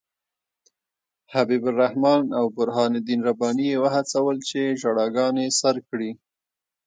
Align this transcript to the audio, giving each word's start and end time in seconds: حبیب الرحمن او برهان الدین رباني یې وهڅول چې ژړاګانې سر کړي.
حبیب 1.33 1.63
الرحمن 1.69 2.23
او 2.37 2.45
برهان 2.55 2.91
الدین 2.97 3.21
رباني 3.29 3.65
یې 3.71 3.77
وهڅول 3.83 4.37
چې 4.49 4.77
ژړاګانې 4.81 5.47
سر 5.59 5.75
کړي. 5.89 6.11